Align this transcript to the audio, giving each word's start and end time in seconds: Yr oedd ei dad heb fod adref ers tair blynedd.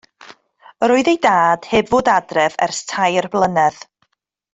Yr 0.85 0.93
oedd 0.93 1.09
ei 1.11 1.19
dad 1.25 1.67
heb 1.73 1.91
fod 1.91 2.09
adref 2.17 2.57
ers 2.67 2.81
tair 2.93 3.29
blynedd. 3.37 3.79